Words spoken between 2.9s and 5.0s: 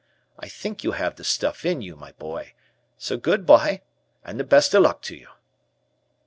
so good bye, and the best of